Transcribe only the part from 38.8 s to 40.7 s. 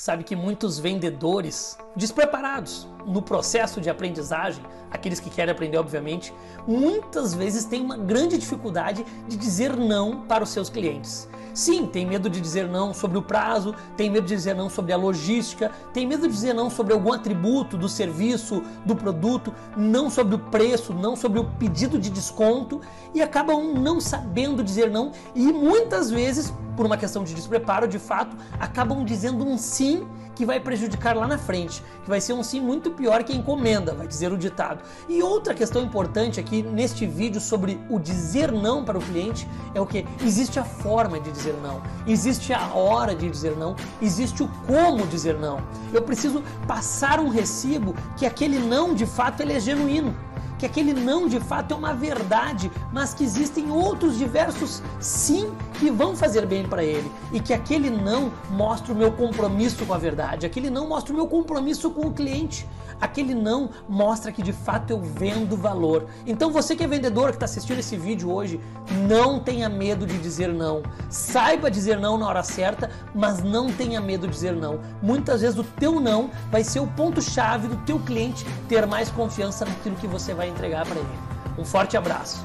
para o cliente é o que? Existe a